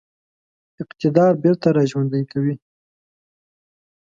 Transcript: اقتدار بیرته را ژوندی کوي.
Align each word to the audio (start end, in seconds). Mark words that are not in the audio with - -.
اقتدار 0.83 1.33
بیرته 1.41 1.69
را 1.75 1.83
ژوندی 1.91 2.23
کوي. 2.31 2.55